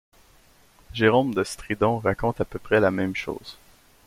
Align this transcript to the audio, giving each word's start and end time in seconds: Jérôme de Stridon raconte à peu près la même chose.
Jérôme 0.93 1.35
de 1.35 1.43
Stridon 1.43 1.99
raconte 1.99 2.41
à 2.41 2.45
peu 2.45 2.57
près 2.57 2.79
la 2.79 2.89
même 2.89 3.15
chose. 3.15 3.59